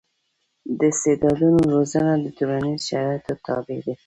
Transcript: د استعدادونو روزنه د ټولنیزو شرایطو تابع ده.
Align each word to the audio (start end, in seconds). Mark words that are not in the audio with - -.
د 0.77 0.79
استعدادونو 0.91 1.59
روزنه 1.73 2.13
د 2.19 2.25
ټولنیزو 2.37 2.85
شرایطو 2.89 3.33
تابع 3.45 3.79
ده. 3.85 3.93